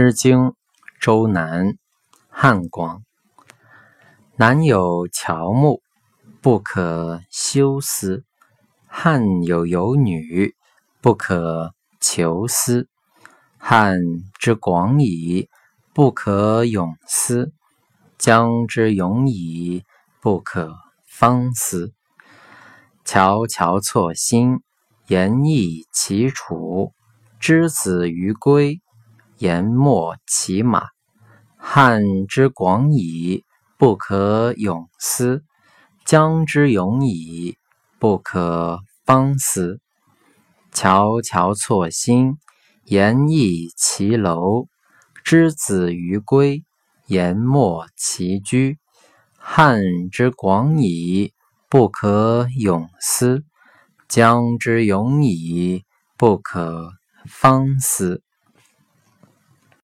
[0.00, 0.38] 诗经·
[1.00, 1.74] 周南，
[2.28, 3.02] 汉广。
[4.36, 5.82] 南有乔木，
[6.40, 8.22] 不可休思；
[8.86, 10.54] 汉有游女，
[11.00, 12.86] 不可求思。
[13.58, 13.98] 汉
[14.38, 15.48] 之广矣，
[15.92, 17.46] 不可泳思；
[18.18, 19.82] 江之永矣，
[20.20, 20.76] 不可
[21.08, 21.92] 方思。
[23.04, 24.60] 乔乔错薪，
[25.08, 26.92] 言义其楚。
[27.40, 28.80] 之子于归。
[29.38, 30.88] 言莫其马，
[31.56, 33.44] 汉之广矣，
[33.76, 35.42] 不可泳思；
[36.04, 37.56] 江之永矣，
[38.00, 39.80] 不可方思。
[40.72, 42.36] 乔乔错薪，
[42.84, 44.66] 言义其楼。
[45.22, 46.64] 之子于归，
[47.06, 48.78] 言莫其居。
[49.36, 49.80] 汉
[50.10, 51.32] 之广矣，
[51.68, 53.44] 不可泳思；
[54.08, 55.84] 江之永矣，
[56.16, 56.90] 不可
[57.24, 58.22] 方思。